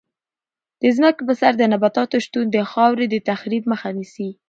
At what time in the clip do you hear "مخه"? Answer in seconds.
3.71-3.89